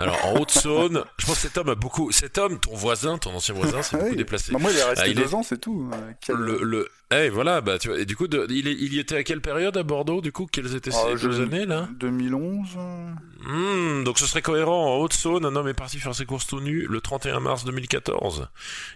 Alors 0.00 0.24
en 0.26 0.40
Haute-Saône, 0.40 1.04
je 1.18 1.26
pense 1.26 1.34
que 1.36 1.40
cet 1.42 1.58
homme 1.58 1.68
a 1.68 1.74
beaucoup. 1.74 2.10
Cet 2.10 2.38
homme, 2.38 2.58
ton 2.58 2.74
voisin, 2.74 3.18
ton 3.18 3.30
ancien 3.34 3.54
voisin, 3.54 3.82
s'est 3.82 3.96
oui. 3.96 4.02
beaucoup 4.02 4.16
déplacé. 4.16 4.50
Bah, 4.52 4.58
moi, 4.58 4.70
il 4.72 4.78
est 4.78 4.82
resté 4.82 5.02
Ah, 5.04 5.08
il 5.08 5.14
deux 5.14 5.22
est- 5.24 5.34
ans, 5.34 5.42
c'est 5.42 5.60
tout. 5.60 5.90
Euh, 5.92 5.96
quel- 6.24 6.36
Le, 6.36 6.62
le... 6.62 6.88
Eh 7.12 7.28
voilà, 7.28 7.60
bah 7.60 7.78
tu 7.78 7.88
vois. 7.88 7.98
Et 7.98 8.04
du 8.06 8.16
coup, 8.16 8.26
de- 8.28 8.46
il, 8.50 8.66
est- 8.68 8.72
il 8.72 8.94
y 8.94 8.98
était 8.98 9.16
à 9.16 9.24
quelle 9.24 9.40
période 9.40 9.76
à 9.76 9.82
Bordeaux 9.82 10.20
Du 10.20 10.32
coup, 10.32 10.46
quelles 10.50 10.74
étaient 10.74 10.90
Ah, 10.94 11.06
ces 11.12 11.16
je- 11.18 11.28
deux 11.28 11.40
années 11.42 11.66
là 11.66 11.88
2011 11.98 12.68
euh, 12.78 13.10
Hmm, 13.42 14.04
Donc 14.04 14.18
ce 14.18 14.26
serait 14.26 14.42
cohérent. 14.42 14.96
En 14.96 15.00
Haute-Saône, 15.02 15.44
un 15.44 15.54
homme 15.56 15.68
est 15.68 15.74
parti 15.74 15.98
faire 15.98 16.14
ses 16.14 16.24
courses 16.24 16.46
tout 16.46 16.60
nu 16.60 16.86
le 16.88 17.00
31 17.00 17.40
mars 17.40 17.64
2014. 17.64 18.48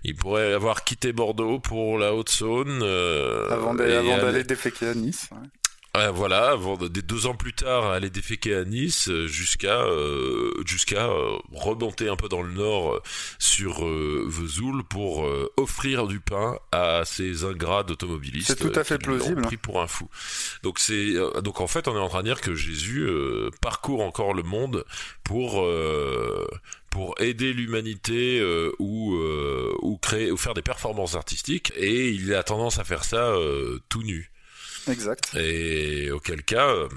Il 0.05 0.15
pourrait 0.17 0.53
avoir 0.55 0.85
quitté 0.85 1.13
Bordeaux 1.13 1.59
pour 1.59 1.99
la 1.99 2.15
Haute-Saône. 2.15 2.81
euh, 2.83 3.51
avant 3.51 3.75
d'aller 3.75 3.97
aller- 3.97 4.45
déféquer 4.45 4.89
à 4.89 4.95
Nice. 4.95 5.29
ouais. 5.33 5.49
Ah, 5.97 6.11
voilà, 6.11 6.51
avant 6.51 6.77
des 6.77 7.03
deux 7.03 7.29
ans 7.29 7.37
plus 7.37 7.53
tard, 7.53 7.87
aller 7.87 8.11
déféquer 8.11 8.57
à 8.57 8.65
Nice 8.65 9.09
euh, 9.09 9.29
jusqu'à 9.29 9.85
euh, 9.85 10.51
jusqu'à 10.67 11.07
euh, 11.07 11.37
remonter 11.53 12.09
un 12.09 12.17
peu 12.17 12.29
dans 12.29 12.43
le 12.43 12.53
nord 12.53 12.95
euh, 12.95 13.03
sur 13.39 13.87
euh, 13.87 14.25
Vesoul 14.27 14.83
pour 14.83 15.25
euh, 15.25 15.49
offrir 15.57 16.09
du 16.09 16.19
pain 16.19 16.59
à 16.73 17.03
ces 17.05 17.45
ingrats 17.45 17.85
d'automobilistes. 17.85 18.49
C'est 18.49 18.57
tout 18.73 18.77
à 18.77 18.83
fait 18.83 18.99
plausible. 18.99 19.43
Pris 19.43 19.57
pour 19.57 19.81
un 19.81 19.87
fou. 19.87 20.09
Donc 20.65 20.81
c'est 20.81 21.15
euh, 21.15 21.41
donc 21.43 21.61
en 21.61 21.69
fait 21.69 21.87
on 21.87 21.95
est 21.95 22.01
en 22.01 22.09
train 22.09 22.23
de 22.23 22.27
dire 22.27 22.41
que 22.41 22.57
Jésus 22.57 23.03
euh, 23.03 23.51
parcourt 23.63 24.01
encore 24.01 24.35
le 24.35 24.43
monde 24.43 24.85
pour 25.23 25.63
euh, 25.63 26.45
pour 26.91 27.15
aider 27.21 27.53
l'humanité 27.53 28.41
euh, 28.41 28.73
ou 28.81 29.15
euh, 29.15 29.73
ou 29.81 29.97
créer 29.99 30.33
ou 30.33 30.37
faire 30.37 30.55
des 30.55 30.63
performances 30.63 31.15
artistiques 31.15 31.73
et 31.77 32.11
il 32.11 32.35
a 32.35 32.43
tendance 32.43 32.81
à 32.81 32.85
faire 32.85 33.05
ça 33.05 33.29
euh, 33.29 33.79
tout 33.89 34.03
nu. 34.03 34.33
Exact. 34.89 35.35
Et 35.35 36.11
auquel 36.11 36.43
cas, 36.43 36.69
euh, 36.69 36.89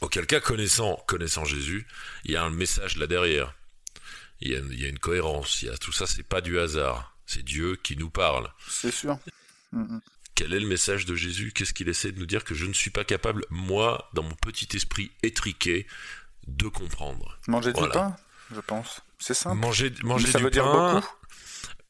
auquel 0.00 0.26
cas 0.26 0.40
connaissant, 0.40 1.02
connaissant 1.06 1.44
Jésus, 1.44 1.86
il 2.24 2.32
y 2.32 2.36
a 2.36 2.42
un 2.42 2.50
message 2.50 2.96
là 2.96 3.06
derrière. 3.06 3.54
Il 4.40 4.52
y 4.52 4.56
a, 4.56 4.58
il 4.58 4.80
y 4.80 4.84
a 4.84 4.88
une 4.88 4.98
cohérence. 4.98 5.62
Il 5.62 5.66
y 5.66 5.70
a 5.70 5.76
tout 5.76 5.92
ça, 5.92 6.06
c'est 6.06 6.22
pas 6.22 6.40
du 6.40 6.58
hasard. 6.58 7.16
C'est 7.26 7.44
Dieu 7.44 7.76
qui 7.76 7.96
nous 7.96 8.10
parle. 8.10 8.52
C'est 8.68 8.90
sûr. 8.90 9.18
Mm, 9.72 9.82
mm. 9.82 10.00
Quel 10.34 10.54
est 10.54 10.60
le 10.60 10.66
message 10.66 11.04
de 11.06 11.14
Jésus? 11.14 11.52
Qu'est-ce 11.54 11.72
qu'il 11.72 11.88
essaie 11.88 12.10
de 12.10 12.18
nous 12.18 12.26
dire 12.26 12.44
que 12.44 12.54
je 12.54 12.66
ne 12.66 12.72
suis 12.72 12.90
pas 12.90 13.04
capable, 13.04 13.44
moi, 13.50 14.08
dans 14.14 14.22
mon 14.22 14.34
petit 14.34 14.68
esprit 14.76 15.10
étriqué, 15.22 15.86
de 16.46 16.68
comprendre? 16.68 17.38
Manger 17.46 17.72
du 17.72 17.88
pain, 17.88 18.16
je 18.52 18.60
pense. 18.60 19.02
C'est 19.18 19.34
simple. 19.34 19.58
Manger, 19.58 19.92
manger 20.02 20.26
ça 20.26 20.38
du 20.38 20.44
veut 20.44 20.50
dire 20.50 20.64
pain. 20.64 20.94
beaucoup. 20.94 21.14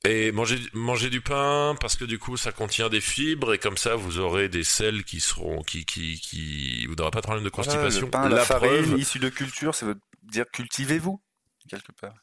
Et 0.09 0.33
manger, 0.33 0.59
manger 0.73 1.11
du 1.11 1.21
pain 1.21 1.77
parce 1.81 1.95
que 1.95 2.05
du 2.05 2.19
coup 2.19 2.37
ça 2.37 2.51
contient 2.51 2.89
des 2.89 3.01
fibres 3.01 3.55
et 3.55 3.59
comme 3.59 3.77
ça 3.77 3.95
vous 3.95 4.19
aurez 4.19 4.49
des 4.49 4.65
sels 4.65 5.05
qui 5.05 5.21
seront 5.21 5.63
qui 5.63 5.85
qui 5.85 6.19
qui 6.21 6.87
vous 6.87 6.97
n'aurez 6.97 7.13
pas 7.13 7.21
de 7.21 7.25
problème 7.27 7.45
de 7.45 7.51
Voilà, 7.55 7.71
constipation. 7.73 8.07
le 8.07 8.11
pain, 8.11 8.29
la, 8.29 8.37
la 8.37 8.45
farine, 8.45 8.99
issue 8.99 9.21
de 9.21 9.29
culture, 9.29 9.77
ça 9.77 9.87
veut 9.87 10.01
dire 10.25 10.45
cultivez-vous, 10.53 11.23
quelque 11.69 11.93
part. 11.93 12.15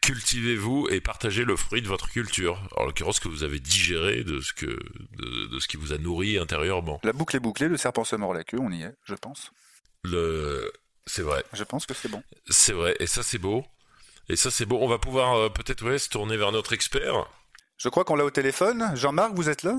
cultivez-vous 0.00 0.88
et 0.90 1.02
partagez 1.02 1.44
le 1.44 1.56
fruit 1.56 1.82
de 1.82 1.88
votre 1.88 2.08
culture. 2.08 2.66
En 2.76 2.84
l'occurrence, 2.86 3.20
que 3.20 3.28
vous 3.28 3.42
avez 3.42 3.60
digéré 3.60 4.24
de 4.24 4.40
ce 4.40 4.54
que 4.54 4.66
de, 4.66 5.46
de 5.52 5.58
ce 5.60 5.68
qui 5.68 5.76
vous 5.76 5.92
a 5.92 5.98
nourri 5.98 6.38
intérieurement. 6.38 7.00
La 7.02 7.12
boucle 7.12 7.36
est 7.36 7.40
bouclée, 7.40 7.68
le 7.68 7.76
serpent 7.76 8.04
se 8.04 8.16
mord 8.16 8.32
la 8.32 8.44
queue, 8.44 8.58
on 8.60 8.70
y 8.70 8.82
est, 8.82 8.94
je 9.04 9.14
pense. 9.14 9.50
Le, 10.04 10.72
c'est 11.06 11.22
vrai, 11.22 11.44
Je 11.52 11.64
pense 11.64 11.84
que 11.84 11.92
c'est 11.94 12.08
bon. 12.08 12.22
c'est 12.48 12.72
vrai, 12.72 12.96
et 13.00 13.06
ça 13.06 13.22
c'est 13.22 13.38
beau. 13.38 13.64
Et 14.28 14.36
ça 14.36 14.50
c'est 14.50 14.66
beau. 14.66 14.78
On 14.80 14.88
va 14.88 14.98
pouvoir 14.98 15.34
euh, 15.34 15.48
peut-être 15.48 15.98
se 15.98 16.08
tourner 16.08 16.36
vers 16.36 16.52
notre 16.52 16.72
expert. 16.72 17.26
Je 17.78 17.88
crois 17.88 18.04
qu'on 18.04 18.16
l'a 18.16 18.24
au 18.24 18.30
téléphone. 18.30 18.90
Jean-Marc, 18.94 19.34
vous 19.34 19.48
êtes 19.48 19.62
là? 19.62 19.76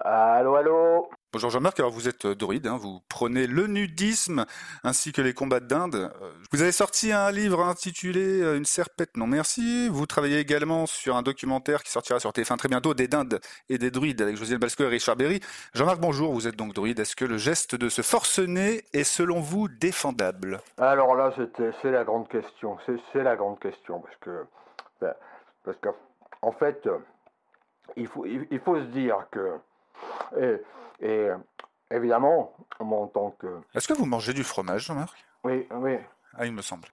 Allô, 0.00 0.56
allô 0.56 1.08
Bonjour 1.32 1.48
Jean-Marc, 1.50 1.80
alors 1.80 1.90
vous 1.90 2.06
êtes 2.06 2.26
euh, 2.26 2.34
druide, 2.34 2.66
hein, 2.66 2.76
vous 2.78 3.00
prenez 3.08 3.46
le 3.46 3.66
nudisme 3.66 4.44
ainsi 4.84 5.10
que 5.12 5.22
les 5.22 5.32
combats 5.32 5.60
de 5.60 5.66
dinde. 5.66 5.94
Euh, 5.94 6.32
Vous 6.52 6.60
avez 6.60 6.72
sorti 6.72 7.12
un 7.12 7.30
livre 7.30 7.62
intitulé 7.64 8.42
euh, 8.42 8.56
Une 8.58 8.66
serpette 8.66 9.16
non 9.16 9.26
merci. 9.26 9.88
Vous 9.88 10.04
travaillez 10.06 10.38
également 10.38 10.86
sur 10.86 11.16
un 11.16 11.22
documentaire 11.22 11.82
qui 11.82 11.90
sortira 11.90 12.20
sur 12.20 12.30
TF1 12.30 12.58
très 12.58 12.68
bientôt, 12.68 12.92
des 12.92 13.08
dindes 13.08 13.40
et 13.70 13.78
des 13.78 13.90
druides 13.90 14.20
avec 14.20 14.36
Josiane 14.36 14.58
Balsco 14.58 14.84
et 14.84 14.88
Richard 14.88 15.16
Berry. 15.16 15.40
Jean-Marc, 15.74 15.98
bonjour, 15.98 16.32
vous 16.32 16.46
êtes 16.46 16.56
donc 16.56 16.74
druide. 16.74 17.00
Est-ce 17.00 17.16
que 17.16 17.24
le 17.24 17.38
geste 17.38 17.74
de 17.74 17.88
se 17.88 18.02
forcener 18.02 18.84
est 18.92 19.04
selon 19.04 19.40
vous 19.40 19.68
défendable? 19.68 20.60
Alors 20.78 21.14
là, 21.14 21.34
c'est 21.82 21.90
la 21.90 22.04
grande 22.04 22.28
question. 22.28 22.76
C'est 23.12 23.22
la 23.22 23.36
grande 23.36 23.58
question. 23.60 24.00
Parce 24.00 24.16
que, 24.20 24.44
ben, 25.00 25.14
parce 25.64 25.78
qu'en 25.82 25.94
en 26.42 26.52
fait, 26.52 26.86
il 27.96 28.06
faut, 28.08 28.26
il, 28.26 28.46
il 28.50 28.60
faut 28.60 28.76
se 28.76 28.86
dire 28.86 29.26
que. 29.30 29.54
Et, 30.40 30.60
et, 31.00 31.28
évidemment, 31.90 32.52
moi, 32.80 33.00
en 33.00 33.06
tant 33.06 33.30
que. 33.38 33.46
Est-ce 33.74 33.88
que 33.88 33.92
vous 33.94 34.06
mangez 34.06 34.32
du 34.32 34.44
fromage, 34.44 34.86
Jean-Marc? 34.86 35.16
Oui, 35.44 35.66
oui. 35.72 35.96
Ah, 36.38 36.46
il 36.46 36.52
me 36.52 36.62
semble. 36.62 36.88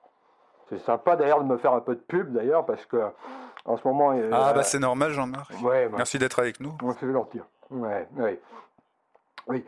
C'est 0.70 0.80
sympa 0.80 1.16
d'ailleurs 1.16 1.44
de 1.44 1.48
me 1.48 1.58
faire 1.58 1.74
un 1.74 1.82
peu 1.82 1.96
de 1.96 2.00
pub 2.02 2.34
d'ailleurs, 2.34 2.66
parce 2.66 2.86
que 2.86 2.98
en 3.66 3.78
ce 3.78 3.88
moment. 3.88 4.12
euh, 4.14 4.30
Ah, 4.34 4.54
bah 4.54 4.64
c'est 4.64 4.80
normal, 4.80 5.12
Jean-Marc. 5.12 5.52
Ouais, 5.62 5.88
bah, 5.90 5.98
Merci 5.98 6.18
d'être 6.20 6.40
avec 6.40 6.60
nous. 6.60 6.76
c'est 7.00 7.12
gentil. 7.12 7.42
Ouais, 7.70 8.08
ouais. 8.18 8.40
Oui. 9.48 9.66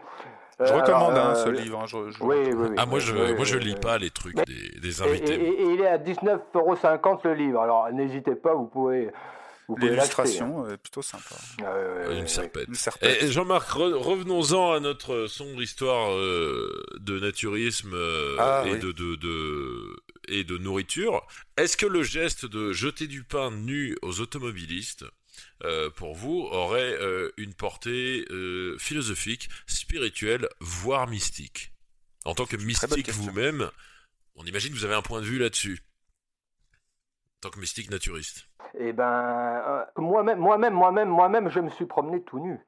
Je 0.58 0.64
Euh, 0.64 0.78
recommande 0.78 1.12
alors, 1.12 1.28
hein, 1.32 1.36
ce 1.36 1.50
euh, 1.50 1.52
livre. 1.52 1.82
hein, 1.82 1.86
je- 1.86 2.12
je- 2.12 2.24
Oui, 2.24 2.38
oui, 2.46 2.54
oui. 2.70 2.76
Ah, 2.78 2.86
moi, 2.86 3.00
je, 3.00 3.14
oui, 3.14 3.36
moi, 3.36 3.44
je 3.44 3.58
oui, 3.58 3.64
lis 3.66 3.74
oui. 3.74 3.80
pas 3.82 3.98
les 3.98 4.10
trucs 4.10 4.36
des, 4.38 5.02
Et, 5.02 5.04
invités. 5.04 5.34
et- 5.34 5.62
et 5.64 5.74
il 5.74 5.82
est 5.82 5.88
à 5.88 5.98
19,50€ 5.98 7.26
le 7.26 7.34
livre. 7.34 7.60
Alors 7.62 7.92
n'hésitez 7.92 8.36
pas, 8.36 8.54
vous 8.54 8.66
pouvez. 8.68 9.12
L'illustration 9.78 10.70
est 10.70 10.78
plutôt 10.78 11.02
sympa. 11.02 11.36
hein. 11.36 11.64
Ouais, 11.64 11.68
ouais, 11.68 12.08
ouais, 12.08 12.14
Une 12.16 12.22
ouais. 12.22 12.28
serpette. 12.28 12.68
Une 12.68 12.76
serpette. 12.76 13.24
Et 13.24 13.32
Jean-Marc, 13.32 13.70
re- 13.72 13.94
revenons-en 13.94 14.74
à 14.74 14.80
notre 14.80 15.28
sombre 15.28 15.62
histoire 15.62 16.12
euh, 16.14 16.84
de 17.00 17.20
naturisme 17.20 17.94
euh, 17.94 18.36
Ah, 18.40 18.64
et, 18.68 18.74
oui. 18.74 18.80
de, 18.80 18.92
de, 18.92 19.16
de- 19.16 19.96
et 20.28 20.44
de 20.44 20.58
nourriture. 20.58 21.26
Est-ce 21.58 21.78
que 21.78 21.86
le 21.86 22.04
geste 22.04 22.46
de 22.46 22.74
jeter 22.74 23.08
du 23.08 23.24
pain 23.24 23.52
nu 23.52 23.98
aux 24.02 24.20
automobilistes, 24.22 25.06
euh, 25.64 25.90
pour 25.90 26.16
vous, 26.16 26.48
aurait 26.52 26.98
euh, 27.02 27.32
une 27.38 27.54
portée 27.54 28.26
euh, 28.32 28.78
philosophique, 28.78 29.50
spirituelle, 29.68 30.48
voire 30.60 31.08
mystique? 31.08 31.72
En 32.26 32.34
tant 32.36 32.46
que 32.46 32.56
mystique 32.58 33.10
vous-même, 33.12 33.70
on 34.36 34.46
imagine 34.46 34.72
que 34.74 34.78
vous 34.78 34.86
avez 34.86 34.96
un 34.96 35.02
point 35.02 35.22
de 35.22 35.26
vue 35.26 35.38
là-dessus. 35.40 35.80
En 37.38 37.42
tant 37.42 37.50
que 37.50 37.60
mystique 37.60 37.92
naturiste. 37.92 38.48
Eh 38.80 38.92
ben, 38.94 39.04
euh, 39.06 39.84
moi-même, 39.98 40.40
moi-même, 40.40 40.74
moi-même, 40.74 41.10
moi-même, 41.10 41.50
je 41.50 41.60
me 41.60 41.70
suis 41.70 41.86
promené 41.86 42.22
tout 42.24 42.40
nu. 42.40 42.60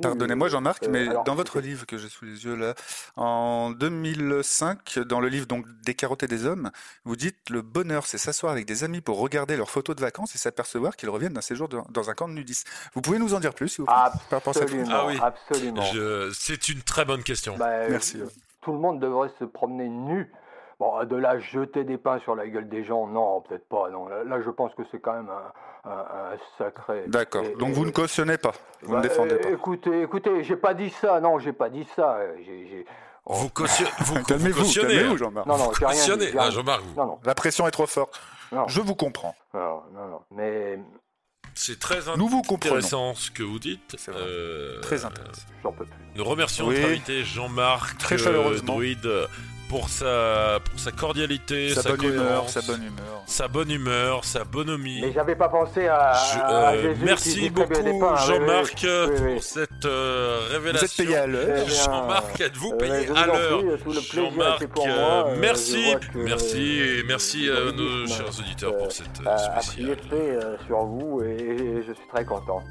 Pardonnez-moi 0.00 0.48
Jean-Marc, 0.48 0.84
Euh, 0.84 0.88
mais 0.90 1.06
alors, 1.08 1.24
dans 1.24 1.34
votre 1.34 1.60
livre 1.60 1.84
que 1.84 1.98
j'ai 1.98 2.08
sous 2.08 2.24
les 2.24 2.46
yeux 2.46 2.56
là, 2.56 2.74
en 3.16 3.70
2005, 3.70 4.98
dans 5.00 5.20
le 5.20 5.28
livre 5.28 5.46
donc 5.46 5.66
Des 5.84 5.94
carottes 5.94 6.22
et 6.22 6.26
des 6.26 6.46
hommes, 6.46 6.70
vous 7.04 7.16
dites 7.16 7.50
le 7.50 7.60
bonheur 7.60 8.06
c'est 8.06 8.16
s'asseoir 8.16 8.50
avec 8.50 8.64
des 8.64 8.82
amis 8.82 9.02
pour 9.02 9.18
regarder 9.20 9.58
leurs 9.58 9.68
photos 9.70 9.94
de 9.94 10.00
vacances 10.00 10.34
et 10.34 10.38
s'apercevoir 10.38 10.96
qu'ils 10.96 11.10
reviennent 11.10 11.34
d'un 11.34 11.42
séjour 11.42 11.68
de- 11.68 11.78
dans 11.90 12.08
un 12.08 12.14
camp 12.14 12.28
de 12.28 12.32
nudistes. 12.32 12.66
Vous 12.94 13.02
pouvez 13.02 13.18
nous 13.18 13.34
en 13.34 13.40
dire 13.40 13.52
plus 13.54 13.68
s'il 13.68 13.84
vous 13.84 13.90
rapport 13.90 14.22
à 14.32 14.36
Absolument, 14.36 14.88
Ah 14.90 15.06
oui. 15.06 15.18
absolument. 15.22 15.82
Je- 15.82 16.30
C'est 16.34 16.68
une 16.70 16.80
très 16.82 17.04
bonne 17.04 17.22
question. 17.22 17.56
Bah, 17.58 17.66
euh, 17.68 17.88
Merci. 17.90 18.22
Tout 18.62 18.72
le 18.72 18.78
monde 18.78 19.00
devrait 19.00 19.30
se 19.38 19.44
promener 19.44 19.88
nu. 19.90 20.32
Bon, 20.80 21.04
de 21.04 21.16
là, 21.16 21.38
jeter 21.38 21.84
des 21.84 21.98
pains 21.98 22.18
sur 22.20 22.34
la 22.34 22.46
gueule 22.48 22.68
des 22.68 22.84
gens, 22.84 23.06
non, 23.06 23.40
peut-être 23.42 23.68
pas. 23.68 23.90
Non, 23.90 24.08
là, 24.08 24.24
là, 24.24 24.40
je 24.44 24.50
pense 24.50 24.74
que 24.74 24.82
c'est 24.90 25.00
quand 25.00 25.12
même 25.14 25.30
un, 25.30 25.90
un- 25.90 26.32
un 26.32 26.36
sacré. 26.58 27.04
D'accord. 27.06 27.44
Donc 27.58 27.70
et- 27.70 27.72
vous 27.72 27.84
ne 27.86 27.90
cautionnez 27.90 28.38
pas, 28.38 28.52
vous 28.82 28.92
Bah, 28.92 28.98
ne 28.98 29.02
défendez 29.02 29.34
euh, 29.34 29.38
pas. 29.38 29.50
Écoutez, 29.50 30.02
écoutez, 30.02 30.42
j'ai 30.44 30.56
pas 30.56 30.74
dit 30.74 30.90
ça. 30.90 31.20
Non, 31.20 31.38
j'ai 31.38 31.52
pas 31.52 31.68
dit 31.68 31.86
ça. 31.94 32.16
euh, 32.16 32.34
j'ai- 32.44 32.86
oh. 33.26 33.34
Vous, 33.34 33.48
caution- 33.50 33.86
vous, 34.00 34.14
vous 34.16 34.24
Calmez-vous, 34.24 34.62
cautionnez. 34.62 34.88
calmez-vous 34.94 35.14
hein. 35.14 35.16
Jean-Marc. 35.18 35.46
Non, 35.46 35.58
non, 35.58 35.70
j'ai 35.78 35.86
rien 35.86 35.94
dit. 35.94 36.00
Cautionnez. 36.00 36.26
j'ai 36.32 36.38
Ah, 36.38 36.42
rien- 36.42 36.50
Jean-Marc, 36.50 36.82
vous- 36.82 36.94
Non, 37.00 37.06
non, 37.06 37.18
La 37.24 37.34
pression 37.34 37.66
est 37.68 37.70
trop 37.70 37.86
forte. 37.86 38.20
non, 38.52 38.66
Je 38.68 38.80
vous 38.80 38.94
comprends. 38.96 39.34
non, 39.54 39.82
non, 39.94 40.08
non. 40.08 40.20
Mais 40.32 40.78
c'est 41.54 41.78
très 41.78 42.00
Nous 42.16 42.26
vous 42.28 42.42
comprenons. 42.42 42.74
intéressant 42.76 43.14
ce 43.14 43.30
que 43.30 43.44
vous 43.44 43.60
dites. 43.60 43.94
C'est 43.96 44.10
vrai. 44.10 44.20
Euh, 44.24 44.80
Très 44.80 45.04
intéressant. 45.04 45.42
j'en 45.62 45.70
peux 45.72 45.84
plus. 45.84 45.94
Nous 46.16 46.24
remercions 46.24 46.66
Oui. 46.66 46.74
notre 46.76 46.88
invité 46.88 47.22
Jean-Marc 47.22 47.96
Très 47.98 48.16
euh, 48.16 48.18
chaleureusement. 48.18 48.74
Druide 48.74 49.06
pour 49.68 49.88
sa, 49.88 50.58
pour 50.70 50.78
sa 50.78 50.92
cordialité, 50.92 51.70
Sa, 51.74 51.82
sa, 51.82 51.90
bonne 51.90 52.04
humeur, 52.04 52.48
sa 52.48 52.60
bonne 52.62 52.82
humeur. 52.82 53.22
sa 53.26 53.48
bonne 53.48 53.70
humeur, 53.70 54.24
sa 54.24 54.44
bonhomie. 54.44 55.00
Mais 55.02 55.12
j'avais 55.12 55.34
pas 55.36 55.48
pensé 55.48 55.88
à, 55.88 56.12
Je- 56.34 56.38
à 56.40 56.72
euh, 56.72 56.82
Jésus 56.82 57.04
merci 57.04 57.50
beaucoup. 57.50 57.72
Oui, 57.72 57.90
oui, 57.92 58.00
Jean-Marc 58.26 58.86
oui, 58.86 59.32
pour 59.34 59.42
cette 59.42 59.84
euh, 59.84 60.40
Vous 60.48 60.52
révélation. 60.54 60.86
êtes 60.86 60.96
payé 61.08 61.16
à 61.16 61.26
l'heure. 61.26 61.46
Eh 61.48 61.64
bien, 61.66 61.74
Jean-Marc, 61.84 62.40
êtes-vous 62.40 62.72
euh, 62.72 62.76
payé 62.76 63.08
à 63.16 63.26
l'heure? 63.26 63.60
plaisir 63.60 64.02
Jean-Marc, 64.12 64.66
pour 64.68 64.86
euh, 64.86 65.24
moi, 65.24 65.34
merci, 65.38 65.94
merci 66.14 66.80
euh, 66.80 67.00
et 67.00 67.02
merci 67.04 67.48
à 67.50 67.72
nos 67.72 68.06
chers 68.06 68.38
auditeurs 68.38 68.72
euh, 68.74 68.78
pour 68.78 68.92
cette 68.92 69.06
euh, 69.26 69.36
spéciale. 69.60 69.96
sur 70.66 70.84
vous 70.84 71.22
et, 71.22 71.34
et 71.36 71.82
je 71.86 71.92
suis 71.92 72.06
très 72.12 72.24
content. 72.24 72.62